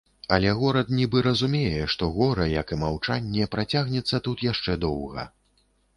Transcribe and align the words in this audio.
Але 0.35 0.53
горад 0.59 0.87
нібы 0.99 1.19
разумее, 1.27 1.83
што 1.95 2.09
гора, 2.15 2.47
як 2.53 2.67
і 2.77 2.79
маўчанне, 2.85 3.49
працягнецца 3.57 4.25
тут 4.29 4.37
яшчэ 4.51 4.79
доўга. 4.87 5.29